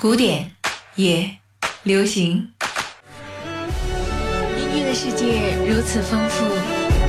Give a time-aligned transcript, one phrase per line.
[0.00, 0.50] 古典
[0.94, 1.28] 也
[1.82, 2.50] 流行，
[4.56, 6.46] 音乐的世界如此丰富，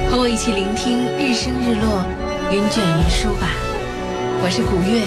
[0.10, 2.04] 和我一起聆听日升日落，
[2.52, 3.48] 云卷云舒吧。
[4.44, 5.06] 我是古月，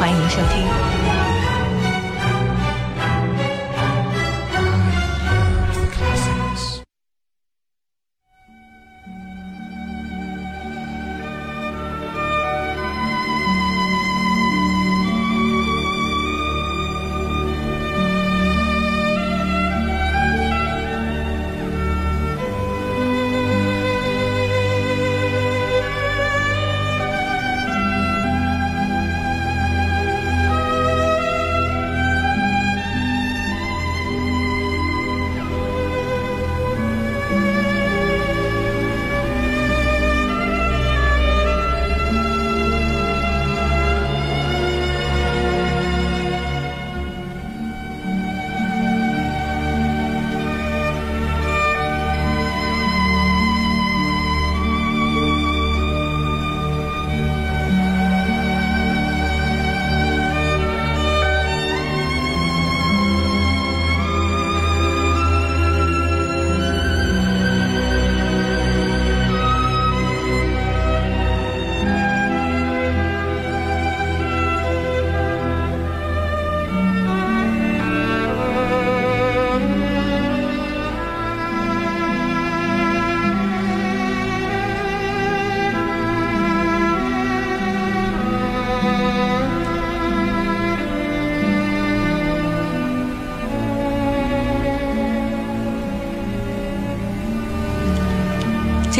[0.00, 1.03] 欢迎收听。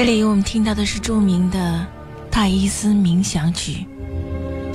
[0.07, 1.59] 这里我们听到的是著名的
[2.31, 3.87] 《泰伊斯冥想曲》，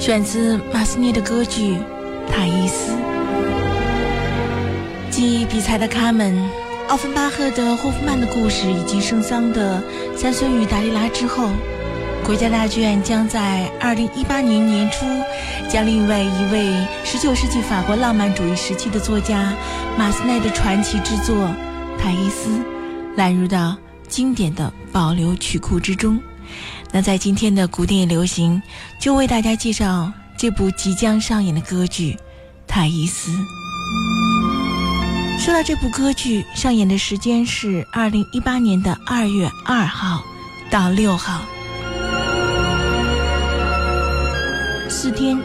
[0.02, 1.74] 选自马斯涅的歌剧
[2.28, 2.94] 《泰伊斯》。
[5.12, 6.36] 继比才的《卡门》、
[6.90, 9.80] 奥芬巴赫的《霍夫曼的故事》以及圣桑的
[10.18, 11.52] 《三孙与达利拉》之后，
[12.26, 15.06] 国家大剧院将在二零一八年年初
[15.70, 16.74] 将另外一位
[17.04, 19.54] 十九世纪法国浪漫主义时期的作家
[19.96, 21.36] 马斯奈的传奇之作
[22.00, 22.50] 《泰伊斯》
[23.16, 23.78] 揽入到。
[24.10, 26.20] 经典的保留曲库之中，
[26.92, 28.62] 那在今天的古典流行，
[29.00, 32.12] 就为大家介绍这部即将上演的歌剧
[32.68, 33.32] 《泰伊斯》。
[35.40, 40.22] 说到这部歌剧，上演的时间是二零一八年的二月二号
[40.70, 41.46] 到六号，
[44.90, 45.40] 四天，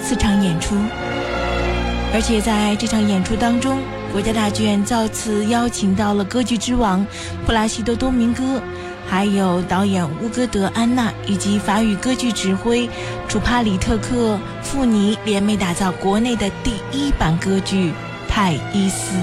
[0.00, 0.76] 四场演出，
[2.14, 3.78] 而且在这场演出当中。
[4.14, 7.04] 国家大剧院再次邀请到了歌剧之王
[7.44, 8.62] 普拉西多多明戈，
[9.08, 12.88] 还有导演乌戈德安娜以及法语歌剧指挥
[13.26, 17.90] 楚帕里特克富尼联袂打造国内的第一版歌剧
[18.28, 19.16] 《泰伊斯》。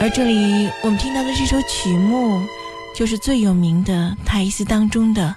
[0.00, 2.42] 而这里我们听到的这首曲目，
[2.96, 5.32] 就是最有名的《泰伊斯》当中的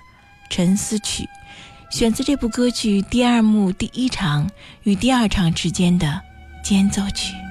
[0.49, 1.29] 沉思曲，
[1.91, 4.49] 选自这部歌剧第二幕第一场
[4.81, 6.19] 与第二场之间的。
[6.63, 7.42] 间奏曲。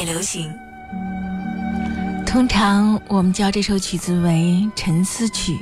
[0.00, 0.50] 也流行。
[2.26, 5.58] 通常我们叫这首曲子为沉思曲，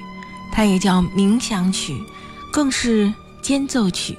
[0.53, 2.01] 它也叫冥想曲，
[2.53, 3.13] 更是
[3.43, 4.17] 间奏曲。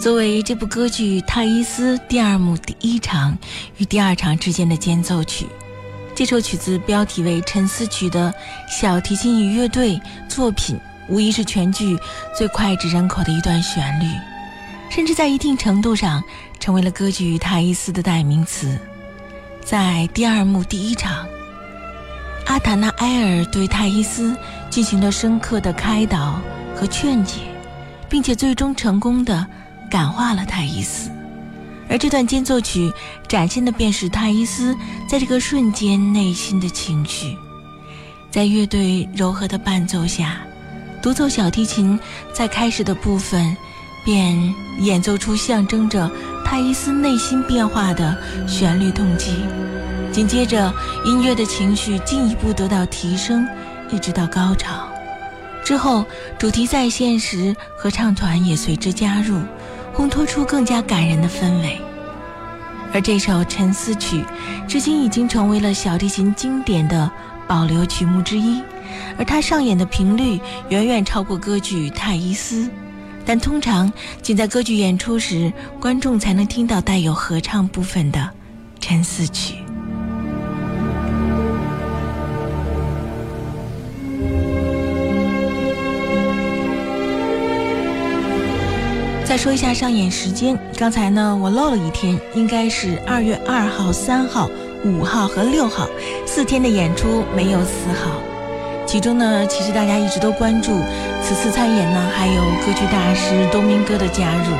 [0.00, 3.36] 作为这部歌剧《泰伊斯》第二幕第一场
[3.76, 5.46] 与第二场之间的间奏曲，
[6.14, 8.32] 这首曲子标题为沉思曲的
[8.70, 10.78] 小提琴与乐队作品，
[11.08, 11.98] 无疑是全剧
[12.36, 14.06] 最脍炙人口的一段旋律，
[14.90, 16.22] 甚至在一定程度上
[16.60, 18.78] 成为了歌剧《泰伊斯》的代名词。
[19.66, 21.26] 在第二幕第一场。
[22.46, 24.36] 阿塔纳埃尔对泰伊斯
[24.70, 26.40] 进行了深刻的开导
[26.76, 27.40] 和劝解，
[28.08, 29.44] 并且最终成功的
[29.90, 31.10] 感化了泰伊斯。
[31.88, 32.92] 而这段间奏曲
[33.26, 34.76] 展现的便是泰伊斯
[35.08, 37.36] 在这个瞬间内心的情绪。
[38.30, 40.42] 在乐队柔和的伴奏下，
[41.02, 41.98] 独奏小提琴
[42.32, 43.56] 在开始的部分
[44.04, 46.08] 便演奏出象征着
[46.46, 48.16] 泰伊斯内心变化的
[48.46, 49.32] 旋律动机。
[50.12, 50.72] 紧接着，
[51.04, 53.44] 音乐的情绪进一步得到提升，
[53.90, 54.88] 一直到高潮。
[55.64, 56.04] 之后，
[56.38, 59.40] 主题再现时，合唱团也随之加入，
[59.92, 61.80] 烘托出更加感人的氛围。
[62.94, 64.24] 而这首沉思曲，
[64.68, 67.10] 至今已经成为了小提琴经典的
[67.48, 68.62] 保留曲目之一，
[69.18, 72.62] 而它上演的频率远远超过歌剧《泰伊斯》，
[73.26, 73.92] 但通常
[74.22, 78.30] 仅在歌剧演出时，观众才能听到带有合唱部分的
[78.78, 79.56] 沉思曲。
[89.24, 94.48] 再说一下上演时间，刚才呢我漏了一天，应该是二月二号、三号、
[94.84, 95.88] 五号和六号
[96.24, 98.35] 四天的演出，没有四号。
[98.86, 100.80] 其中呢，其实大家一直都关注，
[101.22, 104.56] 此次参演呢还有歌剧大师东明哥的加入。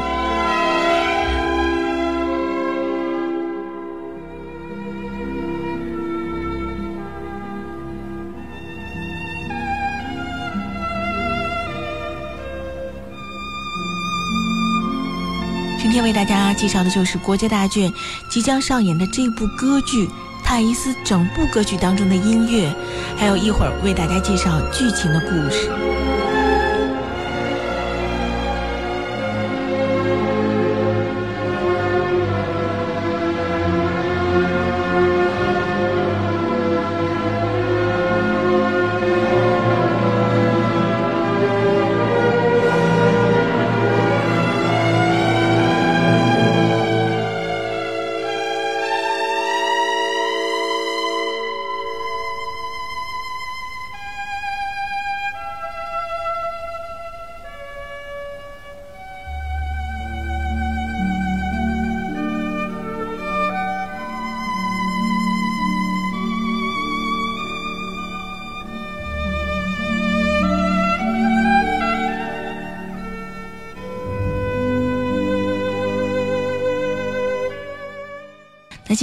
[15.79, 17.93] 今天为大家介绍的就是国家大剧院
[18.29, 20.07] 即将上演的这部歌剧
[20.47, 22.73] 《泰伊斯》整部歌剧当中的音乐，
[23.17, 25.69] 还有一会儿为大家介绍剧情的故事。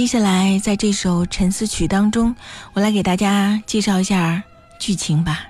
[0.04, 2.36] 接下来，在这首沉思曲当中，
[2.74, 4.42] 我来给大家介绍一下
[4.78, 5.46] 剧情吧。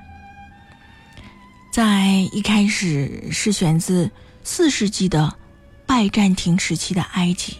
[1.72, 4.08] 在一开始是选自
[4.44, 5.34] 四世纪的
[5.86, 7.56] 拜占庭时期的埃及，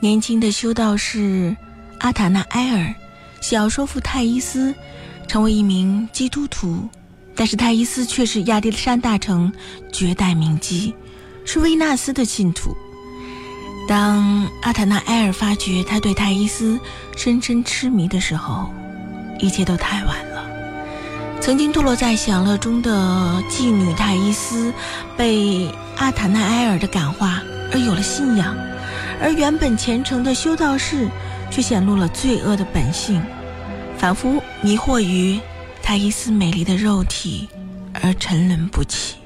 [0.00, 1.56] 年轻的修道士
[2.00, 2.92] 阿塔纳埃尔
[3.40, 4.74] 想要说服泰伊斯
[5.28, 6.88] 成为一名基督徒，
[7.36, 9.52] 但是泰伊斯却是亚历山大城
[9.92, 10.92] 绝代名妓，
[11.44, 12.76] 是维纳斯的信徒。
[13.88, 16.78] 当阿塔纳埃尔发觉他对泰伊斯
[17.16, 18.70] 深深痴迷的时候，
[19.38, 20.44] 一切都太晚了。
[21.40, 24.74] 曾经堕落在享乐中的妓女泰伊斯，
[25.16, 27.42] 被阿塔纳埃尔的感化
[27.72, 28.54] 而有了信仰，
[29.22, 31.08] 而原本虔诚的修道士
[31.50, 33.22] 却显露了罪恶的本性，
[33.96, 35.40] 仿佛迷惑于
[35.82, 37.48] 泰伊斯美丽的肉体
[38.02, 39.16] 而沉沦不起。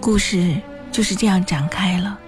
[0.00, 0.56] 故事
[0.90, 2.18] 就是这样展开了。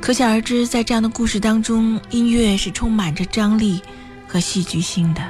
[0.00, 3.82] 可想而知，在这样的故事当中，音乐是充满着张力
[4.28, 5.20] 和戏剧性的。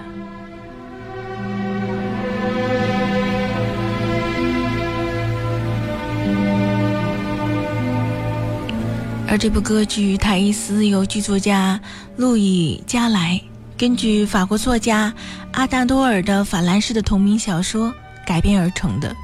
[9.29, 11.81] 而这部歌剧《泰伊斯》由剧作家
[12.17, 13.41] 路易·加莱
[13.77, 15.13] 根据法国作家
[15.53, 17.93] 阿达多尔的《法兰士》的同名小说
[18.27, 19.15] 改编而成的。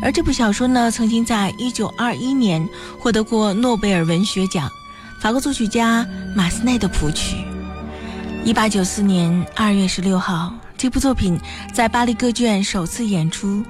[0.00, 4.70] 而这部小说呢，曾经在1921年获得过诺贝尔文学奖。
[5.20, 7.36] 法国作曲家马斯内的谱曲。
[8.42, 11.38] 一八九四年二月十六号，这部作品
[11.74, 13.62] 在巴黎歌剧院首次演出。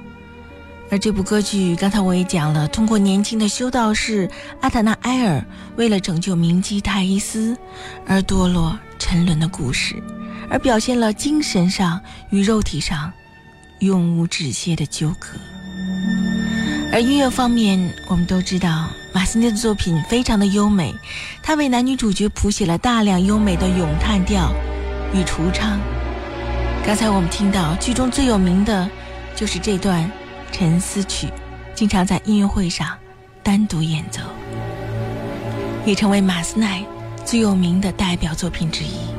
[0.89, 4.31] 而这部歌剧，刚才我也讲了，通过年轻的修道士
[4.61, 7.57] 阿塔纳埃尔为了拯救明基泰伊斯
[8.07, 10.01] 而堕落沉沦的故事，
[10.49, 13.11] 而表现了精神上与肉体上
[13.79, 15.27] 永无止歇的纠葛。
[16.93, 20.95] 而音乐方面，我们都知道马斯内的作品非常的优美，
[21.43, 24.53] 他为男女主角谱写了大量优美的咏叹调
[25.13, 25.77] 与橱唱。
[26.85, 28.89] 刚才我们听到剧中最有名的
[29.35, 30.09] 就是这段
[30.51, 31.27] 沉思曲，
[31.75, 32.87] 经常在音乐会上
[33.43, 34.21] 单独演奏，
[35.85, 36.81] 也成为马斯奈
[37.25, 39.10] 最有名的代表作品之一。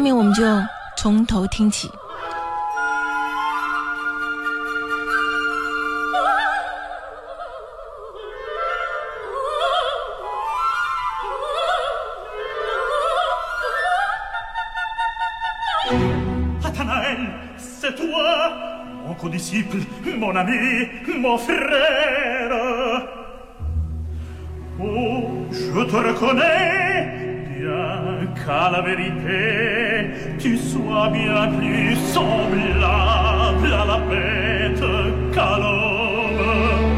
[0.00, 0.42] 下面我们就
[0.96, 1.90] 从头听起。
[17.58, 18.52] c'est toi,
[19.06, 19.80] mon condisciple,
[20.16, 20.88] mon ami,
[21.18, 22.52] mon frère.
[24.80, 27.20] Oh, je te reconnais.
[28.34, 29.89] qu'à la vérité
[30.40, 34.84] tu sois bien plus semblable à la bête
[35.34, 36.90] qu'à l'homme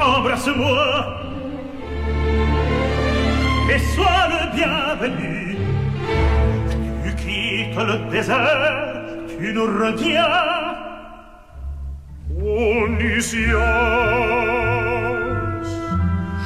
[0.00, 0.86] embrasse-moi
[3.70, 5.56] et sois le bienvenu.
[7.04, 8.98] Tu quittes le désert
[9.38, 10.24] tu nous reviens
[12.40, 13.58] Onisias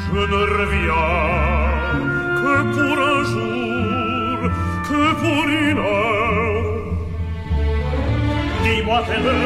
[0.04, 1.22] je ne reviens
[2.74, 3.61] pour un jour
[5.22, 5.96] purina.
[8.64, 9.38] Dimatele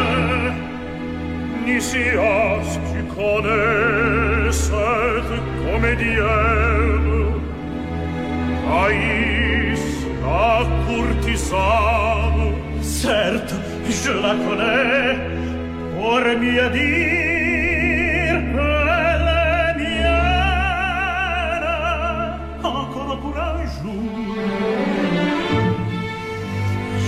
[1.64, 7.12] Nisi as qui connaît cette comédienne
[8.85, 9.85] Aïs,
[10.25, 10.52] la
[10.87, 12.45] courtisane
[12.83, 13.54] Certes,
[14.02, 15.16] je la connais.
[15.97, 17.36] Pour mieux dire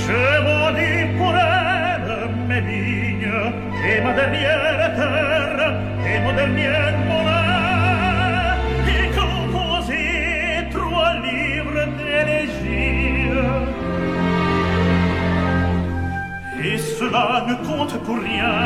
[0.09, 5.69] Dicevo di purere menigne, tema del miere terra,
[6.03, 13.69] tema del miere monè, e composi trua livre d'elegia.
[16.65, 18.57] Et cela ne compte pour rien,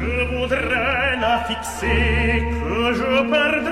[0.00, 3.65] Je voudrais la fixer que je perds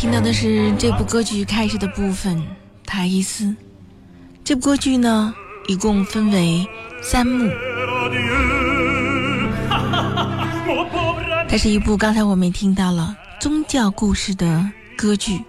[0.00, 2.36] 听到的是这部歌剧开始的部分
[2.86, 3.42] 《塔伊斯》。
[4.44, 5.34] 这部歌剧呢，
[5.66, 6.64] 一共分为
[7.02, 7.50] 三幕
[11.50, 14.64] 它是一部刚才我们也听到了宗教故事的
[14.96, 15.42] 歌剧。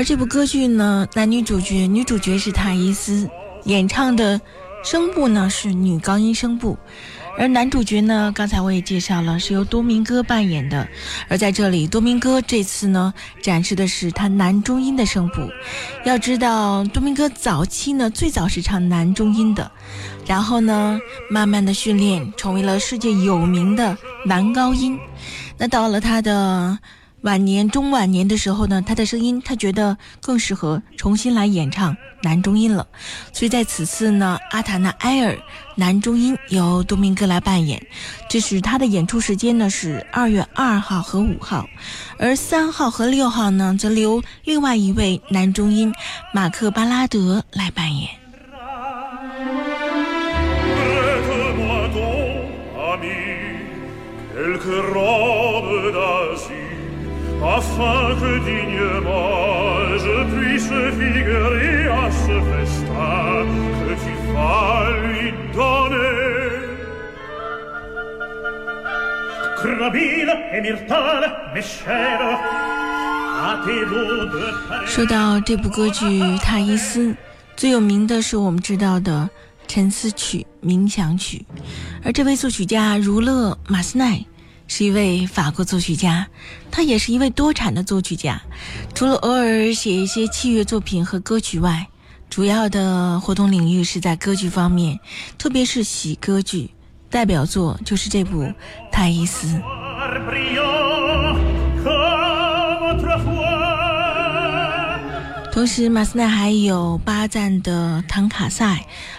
[0.00, 3.28] 而这部歌剧呢，男女主角，女主角是塔伊斯，
[3.64, 4.40] 演唱的
[4.82, 6.78] 声部呢是女高音声部，
[7.36, 10.88] 而男主角呢，刚才我也介绍了，是由多明戈扮演的。
[11.28, 15.46] 而在这里，多明戈这次呢展示的是他男中音的声部。
[16.06, 19.70] 要知道，多明戈早期呢最早是唱男中音的，
[20.26, 24.98] 然后呢慢慢的训练，成为了世界有名的男高音。
[25.58, 26.78] 那到了他的
[27.22, 32.86] 晚年、中晚年的时候呢，他的声音他觉得更适合重新来演唱男中音了，
[33.32, 35.38] 所以在此次呢，阿塔纳埃尔
[35.74, 37.86] 男中音由多明戈来扮演。
[38.28, 41.68] 这是他的演出时间呢是二月二号和五号，
[42.18, 45.92] 而三号和六号呢则由另外一位男中音
[46.32, 48.19] 马克巴拉德来扮演。
[74.86, 76.06] 说到这部歌剧
[76.38, 77.12] 《泰伊斯》，
[77.56, 79.28] 最有名的是我们知道的
[79.68, 81.44] 《沉思曲》《冥想曲》，
[82.04, 84.24] 而这位作曲家儒勒·马斯奈
[84.72, 86.28] 是一位法国作曲家，
[86.70, 88.40] 他也是一位多产的作曲家。
[88.94, 91.88] 除了偶尔写一些器乐作品和歌曲外，
[92.30, 95.00] 主要的活动领域是在歌剧方面，
[95.36, 96.70] 特别是喜歌剧。
[97.10, 98.42] 代表作就是这部
[98.92, 99.48] 《泰伊斯》。
[105.52, 108.64] 同时，马斯奈还有巴赞的《唐卡塞》，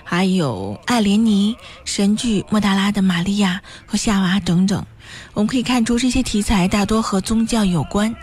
[0.05, 4.85] 还有艾莲妮神剧《莫达拉的玛利亚》和夏娃等等。
[5.33, 8.15] 我们可以看出，这些题材大多和宗教有关。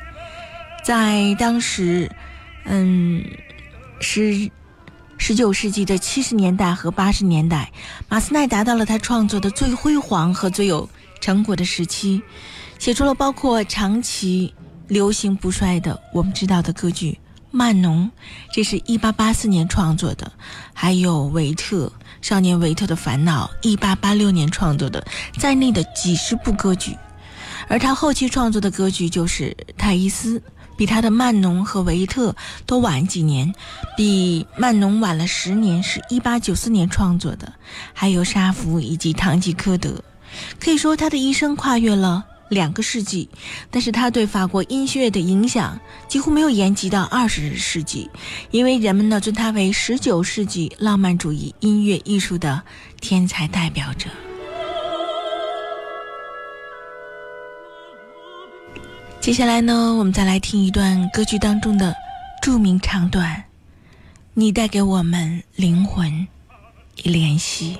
[0.84, 2.10] 在当时，
[2.64, 3.24] 嗯，
[4.00, 4.50] 十
[5.18, 7.72] 十九世纪的七十年代和八十年代，
[8.08, 10.88] 马斯奈达到了他创作的最辉煌和最有
[11.20, 12.22] 成果的时期，
[12.78, 14.54] 写出了包括长期
[14.86, 17.18] 流行不衰的我们知道的歌剧。
[17.50, 18.10] 曼农，
[18.52, 20.30] 这是一八八四年创作的；
[20.74, 25.04] 还有维特少年维特的烦恼，一八八六年创作的，
[25.38, 26.96] 在内的几十部歌剧。
[27.68, 30.38] 而他后期创作的歌剧就是《泰伊斯》，
[30.76, 33.52] 比他的曼农和维特都晚几年，
[33.96, 37.52] 比曼农晚了十年，是一八九四年创作的。
[37.92, 40.02] 还有沙弗以及堂吉诃德，
[40.58, 42.24] 可以说他的一生跨越了。
[42.48, 43.28] 两个世纪，
[43.70, 48.10] 但是他对法国音乐的影响几乎没有延及到二十世纪，
[48.50, 52.62] 因为人们呢尊他为十九世纪浪漫主义音乐艺术的
[53.00, 54.08] 天才代表者。
[59.20, 61.94] 接下来呢，我们再来听一段歌剧当中的
[62.40, 63.44] 著名唱段
[64.32, 66.26] ：“你带给我们灵魂
[67.02, 67.76] 以怜惜。”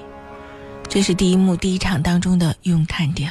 [0.91, 3.31] 这是第一幕第一场当中的咏叹调。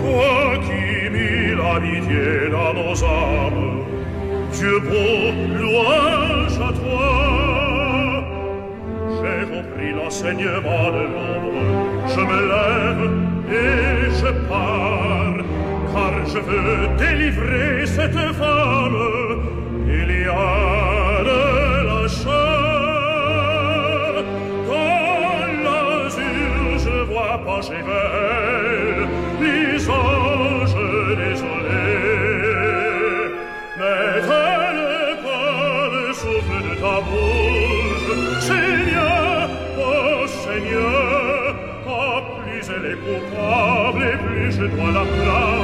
[0.00, 1.76] Toi qui mis la
[2.50, 3.84] dans nos âmes,
[4.52, 5.16] Dieu beau,
[5.60, 7.10] louange à toi.
[9.16, 11.62] J'ai compris l'enseignement de l'homme,
[12.08, 13.04] je me lève
[13.48, 15.38] et je pars,
[15.92, 19.14] car je veux délivrer cette femme.
[44.56, 45.63] Je dois la plaindre,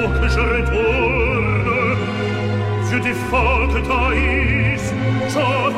[0.00, 1.96] faut que je retourne.
[2.90, 4.94] Je défends que Thaïs,
[5.32, 5.70] j'en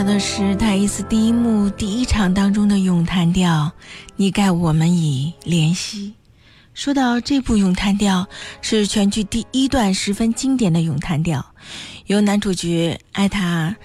[0.00, 3.70] 到的是《泰伊斯》第一幕第一场当中的咏叹调，
[4.16, 6.14] 你盖我们以怜惜。
[6.72, 8.26] 说到这部咏叹调，
[8.62, 11.44] 是全剧第一段十分经典的咏叹调，
[12.06, 13.76] 由男主角艾塔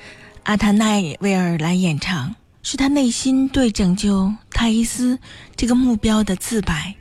[0.44, 5.20] 阿塔奈维尔来演唱，是他内心对拯救泰伊斯
[5.58, 6.96] 这个目标的自白，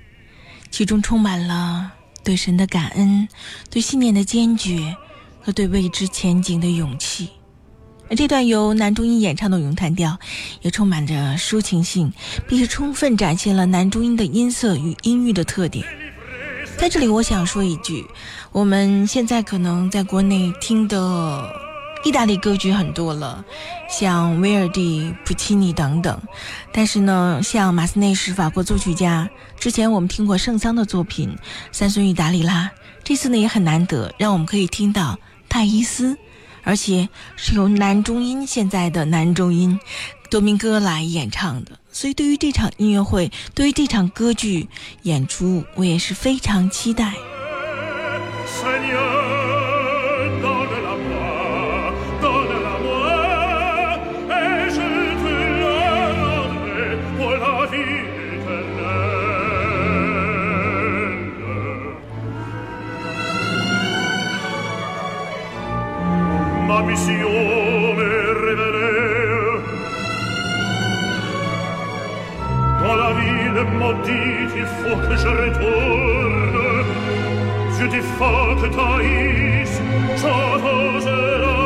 [0.72, 1.88] 其中充满了
[2.24, 3.28] 对神的感恩、
[3.70, 4.96] 对信念的坚决
[5.40, 7.28] 和对未知前景的勇气。
[8.10, 10.18] 而这段由男中音演唱的咏叹调，
[10.62, 12.12] 也充满着抒情性，
[12.46, 15.86] 并且充分展现了男中音的音色与音域的特点。
[16.76, 18.04] 在这里，我想说一句，
[18.52, 21.48] 我们现在可能在国内听的
[22.04, 23.42] 意大利歌剧很多了，
[23.88, 26.20] 像威尔第、普契尼等等。
[26.72, 31.30] 但是呢，像马斯内是法国作曲家，之前我们听过圣桑的作品
[31.70, 32.70] 《三孙与达里拉》，
[33.02, 35.16] 这次呢也很难得，让我们可以听到
[35.48, 36.18] 泰伊斯，
[36.64, 39.78] 而且是由男中音现在的男中音
[40.30, 41.78] 多明戈来演唱的。
[41.92, 44.68] 所以，对于这场音乐会，对于这场歌剧
[45.02, 47.12] 演出，我也是非常期待。
[66.74, 68.02] la missione
[68.44, 69.62] rivele
[72.82, 76.86] dans la ville maudite il faut que je retourne
[77.78, 78.04] je des
[78.60, 79.72] que Thaïs
[80.20, 81.63] j'en oserai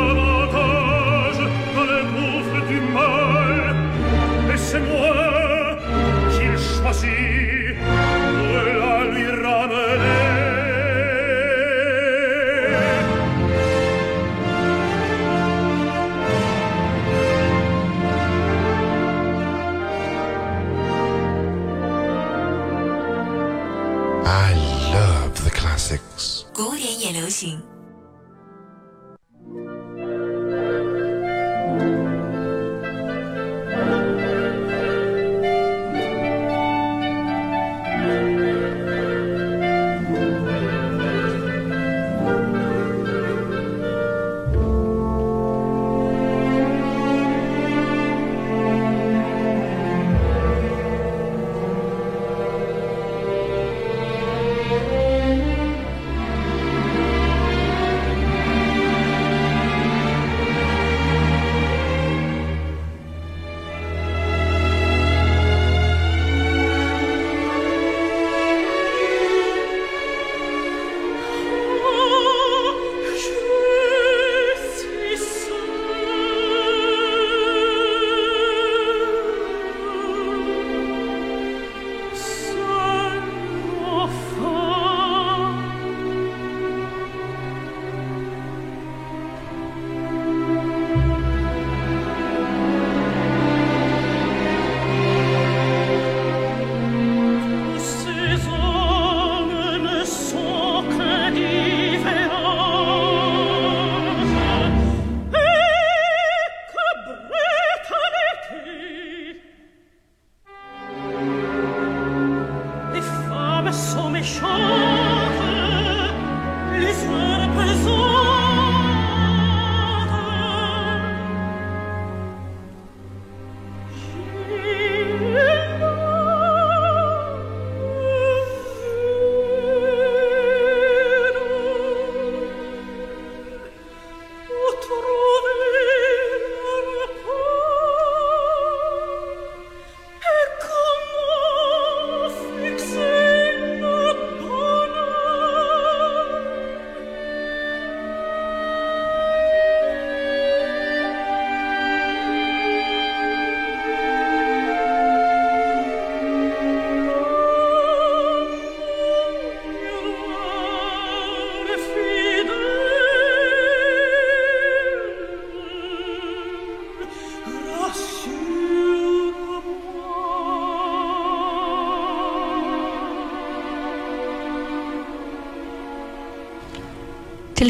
[27.38, 27.67] 行。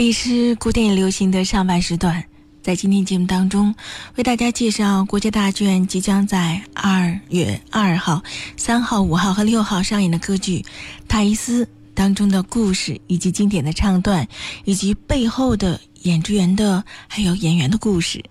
[0.09, 2.25] 里是古典流行的上半时段，
[2.63, 3.75] 在今天节目当中，
[4.17, 8.23] 为大家介绍国家大剧院即将在二月二号、
[8.57, 10.61] 三号、五号和六号上演的歌剧
[11.07, 14.27] 《塔伊斯》当中的故事，以及经典的唱段，
[14.65, 18.25] 以及背后的演职员的还有演员的故事。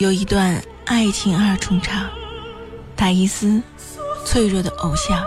[0.00, 2.08] 有一段爱情二重唱，
[2.96, 3.62] 泰伊斯
[4.24, 5.22] 脆弱的偶像。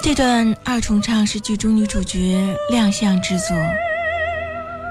[0.00, 3.48] 这段二重唱是剧中女主角亮相之作。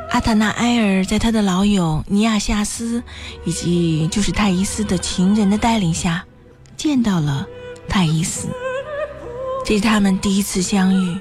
[0.09, 3.01] 阿塔纳埃尔在他的老友尼亚夏斯
[3.45, 6.25] 以及就是泰伊斯的情人的带领下，
[6.75, 7.47] 见到了
[7.87, 8.49] 泰伊斯。
[9.63, 11.17] 这是他们第一次相遇，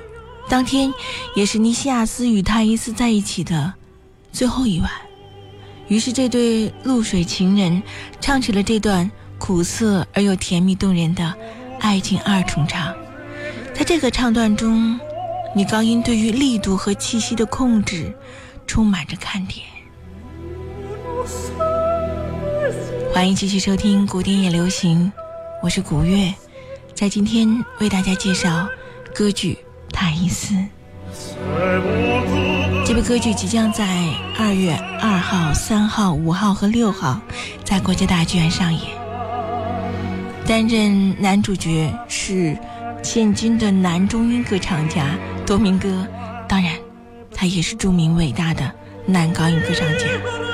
[0.48, 0.92] 当天
[1.36, 3.74] 也是尼西亚斯与泰伊斯在一起的
[4.32, 4.90] 最后一晚。
[5.88, 7.82] 于是，这对露水情人
[8.20, 11.34] 唱起了这段苦涩而又甜蜜动人的
[11.80, 12.94] 爱情二重唱。
[13.74, 15.00] 在这个唱段中，
[15.54, 18.14] 女高音对于力度和气息的控制
[18.66, 19.64] 充满着看点。
[23.14, 25.10] 欢迎继续收听古典也流行，
[25.62, 26.34] 我是古月，
[26.94, 28.68] 在今天为大家介绍
[29.14, 29.54] 歌剧
[29.90, 30.54] 《泰伊斯》。
[32.88, 33.84] 这部歌剧即将在
[34.38, 37.20] 二月二号、三号、五号和六号
[37.62, 38.82] 在国家大剧院上演。
[40.46, 42.56] 担任男主角是。
[43.02, 46.04] 现今的男中音歌唱家多明戈，
[46.48, 46.72] 当然，
[47.32, 48.72] 他也是著名伟大的
[49.06, 50.47] 男高音歌唱家。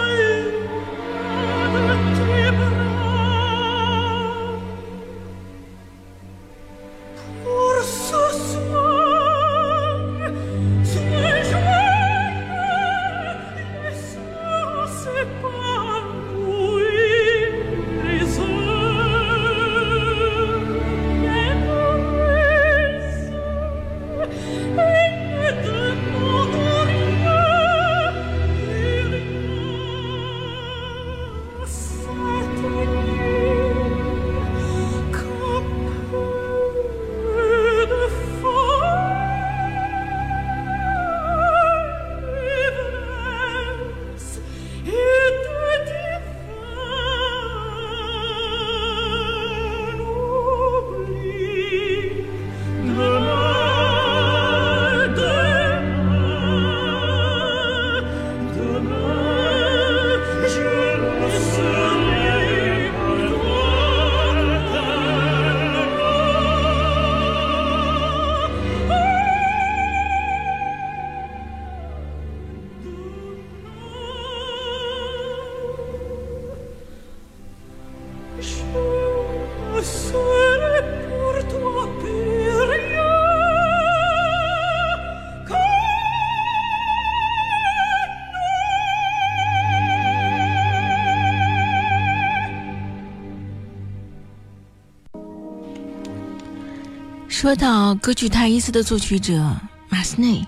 [97.44, 99.54] 说到歌剧《泰伊斯》的作曲者
[99.90, 100.42] 马斯内，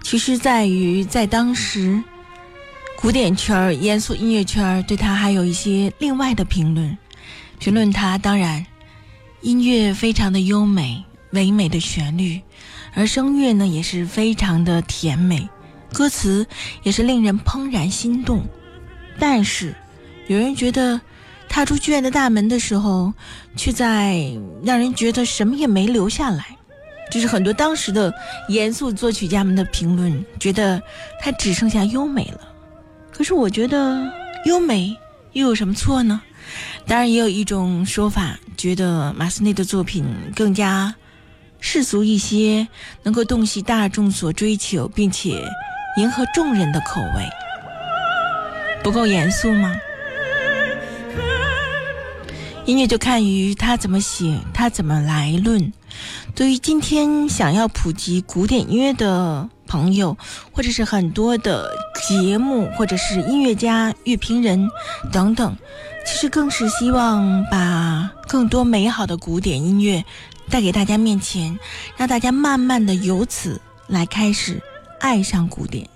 [0.00, 2.00] 其实在于在当时
[2.96, 6.96] 古典圈、严肃音乐圈对他还有一些另外的评论。
[7.58, 8.64] 评论他，当然
[9.40, 12.40] 音乐非常的优美，唯美的旋律，
[12.94, 15.48] 而声乐呢也是非常的甜美，
[15.92, 16.46] 歌词
[16.84, 18.46] 也是令人怦然心动。
[19.18, 19.74] 但是
[20.28, 21.00] 有人觉得。
[21.50, 23.12] 踏出剧院的大门的时候，
[23.56, 24.24] 却在
[24.62, 26.56] 让人觉得什么也没留下来。
[27.10, 28.14] 就是很多当时的
[28.48, 30.80] 严肃作曲家们的评论，觉得
[31.20, 32.40] 它只剩下优美了。
[33.12, 34.00] 可是我觉得
[34.46, 34.96] 优美
[35.32, 36.22] 又有什么错呢？
[36.86, 40.94] 当然，也有一种说法，觉得马斯内的作品更加
[41.58, 42.68] 世俗一些，
[43.02, 45.42] 能够洞悉大众所追求，并且
[45.96, 47.28] 迎合众人的口味。
[48.84, 49.74] 不够严肃吗？
[52.70, 55.72] 音乐就看于他怎么写，他怎么来论。
[56.36, 60.16] 对于今天想要普及古典音乐的朋友，
[60.52, 61.68] 或者是很多的
[62.06, 64.70] 节目，或者是音乐家、乐评人
[65.10, 65.56] 等等，
[66.06, 70.04] 其实更是希望把更多美好的古典音乐
[70.48, 71.58] 带给大家面前，
[71.96, 74.62] 让大家慢慢的由此来开始
[75.00, 75.88] 爱上古典。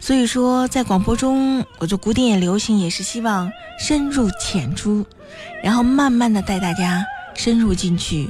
[0.00, 5.06] 所以说，在广播中，我做古典也流行，也是希望深入浅出。
[5.62, 8.28] 然后慢慢的带大家深入进去，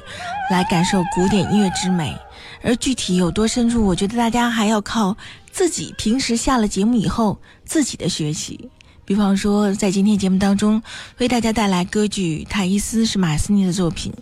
[0.51, 2.17] 来感受古典音乐之美。
[2.63, 5.17] 而具体有多深入，我觉得大家还要靠
[5.51, 8.69] 自己平时下了节目以后自己的学习。
[9.05, 10.83] 比方说，在今天节目当中
[11.19, 14.13] 为大家带来歌剧《泰伊斯》是马斯尼的作品，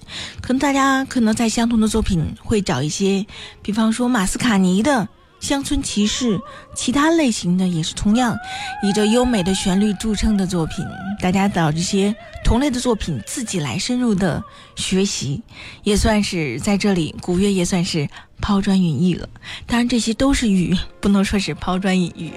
[0.41, 3.27] 可能大家可能在相同的作品会找一些，
[3.63, 5.09] 比方说马斯卡尼的。
[5.41, 6.41] 乡村骑士，
[6.75, 8.37] 其他类型的也是同样
[8.83, 10.85] 以这优美的旋律著称的作品。
[11.21, 14.43] 大家找这些同类的作品，自己来深入的
[14.75, 15.43] 学习，
[15.83, 18.09] 也算是在这里古乐也算是
[18.41, 19.29] 抛砖引玉了。
[19.67, 22.33] 当然，这些都是玉，不能说是抛砖引玉。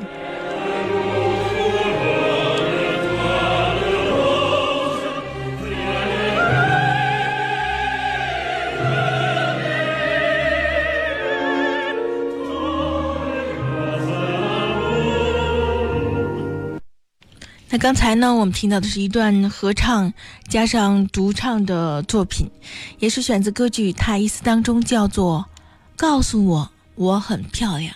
[17.80, 20.14] 刚才呢，我们听到的是一段合唱
[20.50, 22.52] 加上独唱的作品，
[23.00, 25.48] 也是选自歌剧《泰伊斯》当中，叫做
[25.96, 27.94] 《告诉我我很漂亮》。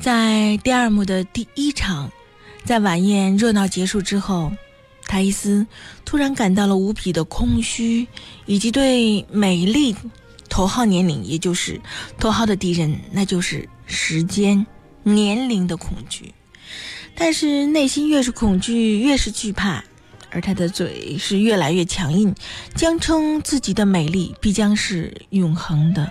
[0.00, 2.10] 在第二幕的第一场，
[2.64, 4.50] 在晚宴热闹结束之后，
[5.06, 5.66] 泰伊斯
[6.06, 8.08] 突然感到了无比的空虚，
[8.46, 9.94] 以及对美丽
[10.48, 11.78] 头号年龄，也就是
[12.18, 14.66] 头号的敌人，那就是时间
[15.02, 16.32] 年龄的恐惧。
[17.18, 19.82] 但是内心越是恐惧，越是惧怕，
[20.30, 22.32] 而他的嘴是越来越强硬，
[22.76, 26.10] 将称自己的美丽必将是永恒的。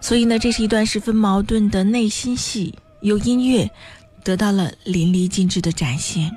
[0.00, 3.68] 所以呢，这是一段十分矛盾的内心戏，由音乐
[4.22, 6.30] 得到了淋漓尽致的展现。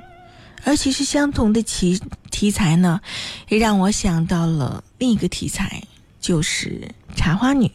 [0.64, 3.00] 而其实相同的题题材呢，
[3.48, 5.82] 也让我想到了另一个题材，
[6.18, 6.80] 就是
[7.16, 7.66] 《茶花女》。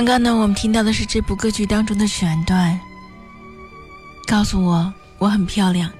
[0.00, 2.80] 刚刚呢，我们听到的是这部歌剧当中的选段。
[4.26, 5.90] 告诉我，我很漂亮。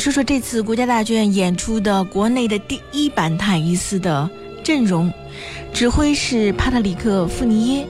[0.00, 4.28] 说说这次国家大剧院演出的国内的第一版《泰伊斯》的
[4.64, 5.12] 阵容，
[5.74, 7.86] 指挥是帕特里克·富尼耶，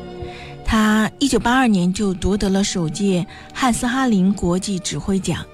[0.65, 5.47] 他一九八二年就夺得了首届汉斯哈林国际指挥奖。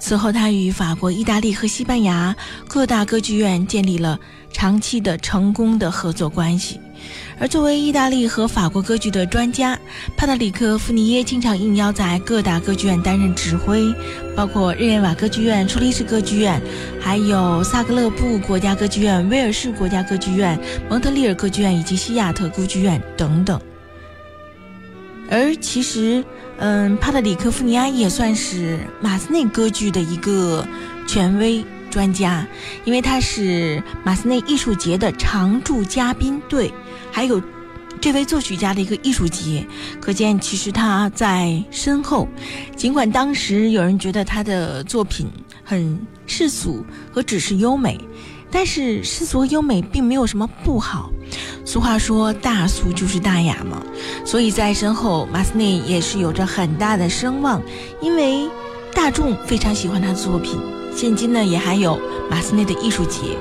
[0.00, 2.34] 此后，他与法国、意大利和西班牙
[2.66, 4.18] 各大歌剧院建立了
[4.52, 6.80] 长期的成功的合作关系。
[7.38, 9.78] 而作为意大利和法国歌剧的专家，
[10.16, 13.92] 帕特里克·富尼耶经常应邀在各大歌剧院担任指挥，
[14.36, 16.60] 包括日内瓦歌剧院、苏黎世歌剧院，
[17.00, 23.60] 还有萨格勒布国家歌剧院、威尔士国家歌剧院、蒙特利尔歌剧院以及西雅特歌剧院等等。
[25.30, 26.22] 而其实，
[26.58, 30.66] 嗯，帕特里克·富尼亚也算是马斯内歌剧的一个
[31.08, 32.46] 权威专家，
[32.84, 36.70] 因为他是马斯内艺术节的常驻嘉宾，对，
[37.12, 37.40] 还有
[38.00, 39.64] 这位作曲家的一个艺术节，
[40.00, 42.26] 可见其实他在身后。
[42.74, 45.30] 尽管当时有人觉得他的作品
[45.62, 47.96] 很世俗和只是优美，
[48.50, 51.12] 但是世俗和优美并没有什么不好。
[51.64, 53.80] 俗话说大俗就是大雅嘛，
[54.24, 57.62] 所以在身后马斯内也是有着很大的声望，
[58.00, 58.48] 因为
[58.92, 60.58] 大众非常喜欢他的作品。
[60.94, 63.36] 现今呢，也还有马斯内的艺术节。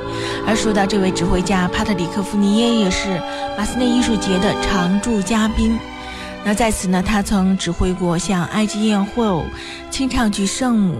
[0.47, 3.21] 而说到这位指挥家帕特里克·弗尼耶，也是
[3.57, 5.77] 马斯内艺术节的常驻嘉宾。
[6.43, 9.45] 那在此呢，他曾指挥过像埃及艳后、
[9.91, 10.95] 清唱剧《圣母》、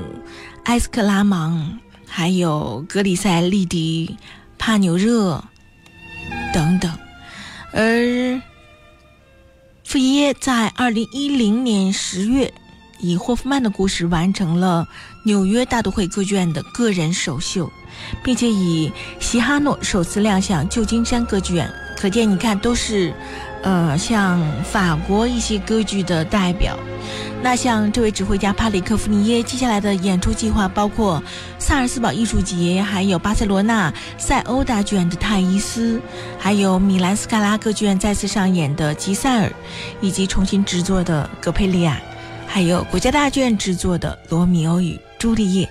[0.66, 4.18] 埃斯克拉芒，还有格里塞利迪、
[4.60, 5.44] 帕纽热
[6.54, 6.92] 等等。
[7.74, 8.40] 而
[9.84, 12.54] 傅耶在二零一零年十月，
[13.00, 14.88] 以霍夫曼的故事完成了
[15.24, 17.72] 纽约大都会歌剧院的个人首秀，
[18.24, 21.72] 并且以席哈诺首次亮相旧金山歌剧院。
[21.98, 23.14] 可见，你看都是。
[23.64, 26.76] 呃，像法国一些歌剧的代表，
[27.44, 31.22] 那像这位指挥家帕里克夫尼耶，接下来的演出计划包括
[31.60, 35.98] 萨尔斯堡艺术节，还有巴塞罗那塞欧大剧院的《泰伊斯》，
[36.40, 39.48] 还有米兰斯卡拉歌剧院再次上演的《吉赛尔》，
[40.02, 42.02] 以及重新制作的《格佩利亚》，
[42.48, 45.68] 还有国家大剧院制作的《罗密欧与朱丽叶》，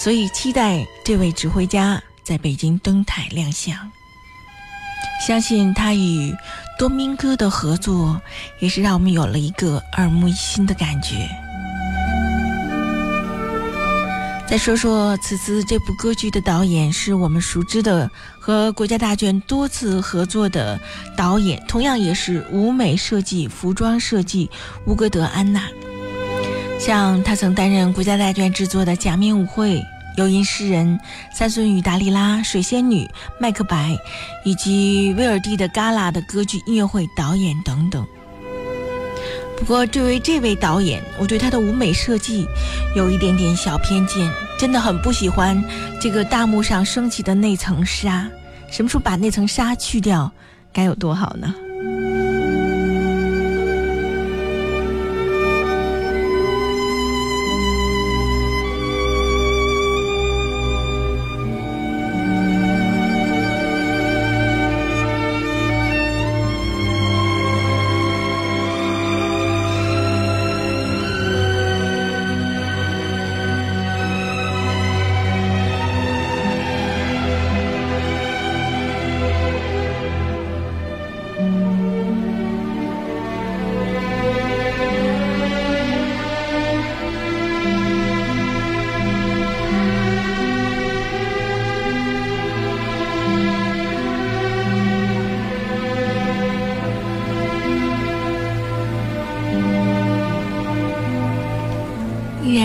[0.00, 3.76] 所以期待这位指挥家在北京登台亮相。
[5.26, 6.32] 相信他与
[6.78, 8.22] 多明戈的合作，
[8.60, 11.28] 也是让我们有了一个耳目一新的感觉。
[14.46, 20.78] 再说说此次这部歌剧的导演，是我们熟知的和国家大剧院多次合作的
[21.16, 24.48] 导演，同样也是舞美设计、服装设计
[24.86, 25.68] 乌格德安娜。
[26.78, 29.76] 像他曾担任国家大剧院制作的《假面舞会》。
[30.16, 31.00] 游吟诗人、
[31.32, 33.04] 三孙与达利拉、水仙女、
[33.40, 33.98] 麦克白，
[34.44, 38.06] 以及威尔第的《嘎啦》的歌剧音乐会导演等等。
[39.58, 42.46] 不过，对于这位导演，我对他的舞美设计
[42.94, 45.60] 有一点点小偏见，真的很不喜欢
[46.00, 48.30] 这个大幕上升起的那层纱。
[48.70, 50.30] 什么时候把那层纱去掉，
[50.72, 51.52] 该有多好呢？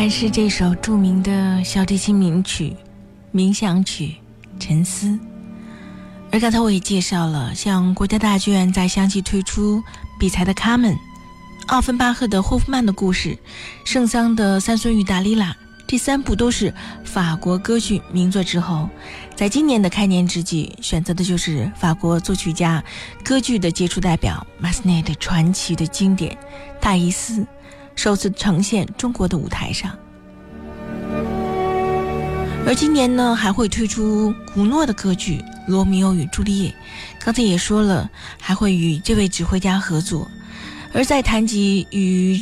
[0.10, 2.76] 是这首著名的小提琴名曲
[3.38, 4.16] 《冥想曲》
[4.60, 5.08] 《沉思》，
[6.32, 9.82] 而刚才我也介绍了，像国家大剧院在相继推出
[10.20, 10.94] 比才的《卡门》、
[11.68, 13.30] 奥芬巴赫的《霍夫曼的故事》、
[13.86, 15.52] 圣桑的《三孙与达利拉》，
[15.88, 16.74] 这三部都是
[17.06, 18.90] 法国歌剧名作之后，
[19.36, 22.84] 在今年的开年之际，选择的就是法国作曲家、
[23.24, 26.34] 歌剧的杰出代表马斯内的传奇的经典
[26.82, 27.42] 《大伊斯》，
[28.00, 29.92] 首次呈现中国的舞台上。
[32.66, 36.70] 而今年呢，还会推出古诺的歌剧《罗密欧与朱丽叶》。
[37.22, 40.26] 刚才也说了，还会与这位指挥家合作。
[40.94, 42.42] 而在谈及与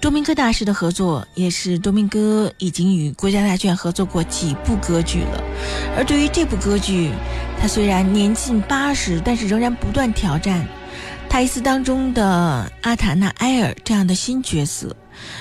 [0.00, 5.40] 多明戈大师的合作，也是多明戈已经与国家大剧院合作过几部歌剧了。
[5.96, 7.12] 而对于这部歌剧，
[7.60, 10.62] 他虽然年近八十，但是仍然不断挑战
[11.34, 14.94] 《泰斯》当中的阿塔纳埃尔这样的新角色。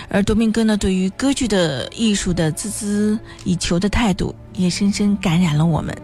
[0.09, 5.95] 而多明戈呢，对于歌剧的艺术的孜孜以求的态度，也深深感染了我们。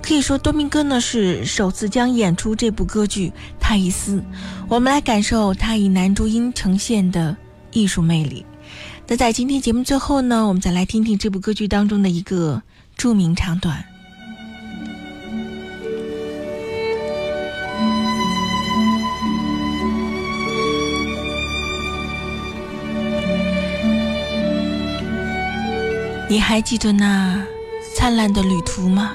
[0.00, 3.28] 可以说，多明戈呢是首次将演出这部歌剧
[3.60, 4.16] 《泰伊斯》，
[4.68, 7.36] 我们来感受他以男中音呈现的
[7.72, 8.46] 艺术魅力。
[9.06, 12.62] 那在今天节目最后呢，我们再来听听这部歌剧当中的一个
[12.96, 13.84] 著名唱段。
[26.28, 27.46] 你还记得那
[27.94, 29.14] 灿烂的旅途吗？